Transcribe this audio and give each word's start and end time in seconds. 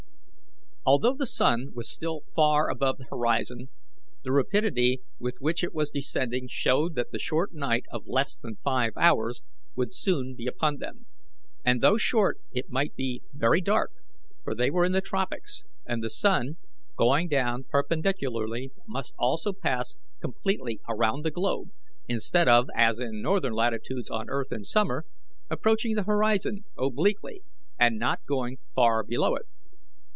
Although 0.83 1.13
the 1.13 1.27
sun 1.27 1.73
was 1.75 1.87
still 1.87 2.21
far 2.35 2.67
above 2.67 2.97
the 2.97 3.05
horizon, 3.11 3.69
the 4.23 4.31
rapidity 4.31 4.99
with 5.19 5.37
which 5.39 5.63
it 5.63 5.75
was 5.75 5.91
descending 5.91 6.47
showed 6.47 6.95
that 6.95 7.11
the 7.11 7.19
short 7.19 7.53
night 7.53 7.85
of 7.91 8.07
less 8.07 8.39
than 8.39 8.57
five 8.63 8.93
hours 8.97 9.43
would 9.75 9.93
soon 9.93 10.33
be 10.35 10.47
upon 10.47 10.77
them; 10.77 11.05
and 11.63 11.81
though 11.81 11.97
short 11.97 12.41
it 12.51 12.71
might 12.71 12.95
be 12.95 13.21
very 13.31 13.61
dark, 13.61 13.91
for 14.43 14.55
they 14.55 14.71
were 14.71 14.83
in 14.83 14.91
the 14.91 15.01
tropics, 15.01 15.63
and 15.85 16.01
the 16.01 16.09
sun, 16.09 16.57
going 16.97 17.27
down 17.27 17.63
perpendicularly, 17.69 18.71
must 18.87 19.13
also 19.19 19.53
pass 19.53 19.97
completely 20.19 20.81
around 20.89 21.23
the 21.23 21.29
globe, 21.31 21.69
instead 22.07 22.47
of, 22.47 22.65
as 22.75 22.99
in 22.99 23.21
northern 23.21 23.53
latitudes 23.53 24.09
on 24.09 24.31
earth 24.31 24.51
in 24.51 24.63
summer, 24.63 25.05
approaching 25.47 25.93
the 25.93 26.03
horizon 26.05 26.65
obliquely, 26.75 27.43
and 27.79 27.99
not 27.99 28.25
going 28.25 28.57
far 28.73 29.03
below 29.03 29.35
it. 29.35 29.45